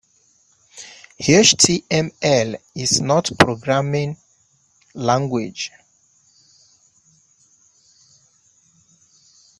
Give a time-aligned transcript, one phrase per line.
[1.21, 4.17] HTML is not a programming
[4.95, 5.71] language.